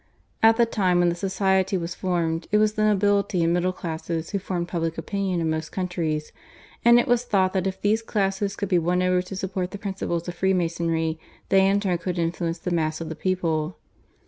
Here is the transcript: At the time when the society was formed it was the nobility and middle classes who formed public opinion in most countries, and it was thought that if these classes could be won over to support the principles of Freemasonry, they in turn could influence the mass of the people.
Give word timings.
At 0.41 0.57
the 0.57 0.65
time 0.65 0.97
when 0.97 1.09
the 1.09 1.13
society 1.13 1.77
was 1.77 1.93
formed 1.93 2.47
it 2.51 2.57
was 2.57 2.73
the 2.73 2.83
nobility 2.83 3.43
and 3.43 3.53
middle 3.53 3.71
classes 3.71 4.31
who 4.31 4.39
formed 4.39 4.67
public 4.67 4.97
opinion 4.97 5.39
in 5.41 5.47
most 5.51 5.71
countries, 5.71 6.31
and 6.83 6.97
it 6.99 7.07
was 7.07 7.23
thought 7.23 7.53
that 7.53 7.67
if 7.67 7.79
these 7.79 8.01
classes 8.01 8.55
could 8.55 8.67
be 8.69 8.79
won 8.79 9.03
over 9.03 9.21
to 9.21 9.35
support 9.35 9.69
the 9.69 9.77
principles 9.77 10.27
of 10.27 10.33
Freemasonry, 10.33 11.19
they 11.49 11.67
in 11.67 11.79
turn 11.79 11.99
could 11.99 12.17
influence 12.17 12.57
the 12.57 12.71
mass 12.71 12.99
of 12.99 13.09
the 13.09 13.15
people. 13.15 13.77